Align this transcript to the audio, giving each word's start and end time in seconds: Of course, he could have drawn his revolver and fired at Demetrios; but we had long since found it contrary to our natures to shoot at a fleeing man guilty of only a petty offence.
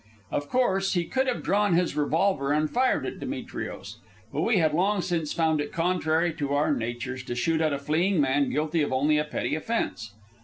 Of 0.31 0.49
course, 0.49 0.95
he 0.95 1.05
could 1.05 1.27
have 1.27 1.43
drawn 1.43 1.75
his 1.75 1.95
revolver 1.95 2.51
and 2.51 2.67
fired 2.67 3.05
at 3.05 3.19
Demetrios; 3.19 3.99
but 4.33 4.41
we 4.41 4.57
had 4.57 4.73
long 4.73 4.99
since 5.01 5.31
found 5.31 5.61
it 5.61 5.71
contrary 5.71 6.33
to 6.39 6.55
our 6.55 6.73
natures 6.73 7.21
to 7.25 7.35
shoot 7.35 7.61
at 7.61 7.71
a 7.71 7.77
fleeing 7.77 8.19
man 8.19 8.49
guilty 8.49 8.81
of 8.81 8.91
only 8.91 9.19
a 9.19 9.23
petty 9.23 9.53
offence. 9.53 10.11